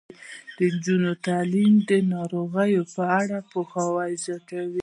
[0.57, 4.79] د نجونو تعلیم د ناروغیو په اړه پوهاوی زیاتوي.